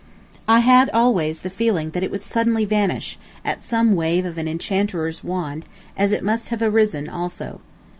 [0.47, 4.47] I had always the feeling that it would suddenly vanish, at some wave of an
[4.47, 5.63] enchanter's wand,
[5.95, 7.59] as it must have arisen also.